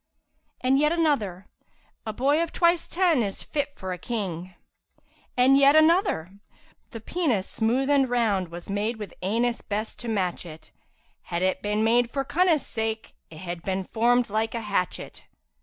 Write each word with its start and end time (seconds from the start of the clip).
And 0.61 0.79
yet 0.79 0.91
another, 0.91 1.45
'A 2.07 2.13
boy 2.13 2.41
of 2.41 2.51
twice 2.51 2.87
ten 2.87 3.21
is 3.21 3.43
fit 3.43 3.77
for 3.77 3.93
a 3.93 3.99
King!' 3.99 4.55
And 5.37 5.59
yet 5.59 5.75
another, 5.75 6.39
'The 6.89 7.01
penis 7.01 7.47
smooth 7.47 7.87
and 7.87 8.09
round 8.09 8.47
was 8.49 8.67
made 8.67 8.97
with 8.97 9.13
anus 9.21 9.61
best 9.61 9.99
to 9.99 10.07
match 10.07 10.43
it, 10.43 10.71
* 10.97 11.21
Had 11.29 11.43
it 11.43 11.61
been 11.61 11.83
made 11.83 12.09
for 12.09 12.25
cunnus' 12.25 12.65
sake 12.65 13.13
it 13.29 13.41
had 13.41 13.61
been 13.61 13.83
formed 13.83 14.31
like 14.31 14.55
hatchet!' 14.55 15.25